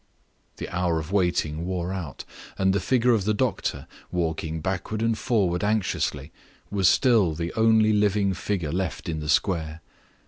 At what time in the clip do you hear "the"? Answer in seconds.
0.57-0.67, 2.73-2.79, 3.25-3.35, 7.35-7.53, 9.19-9.29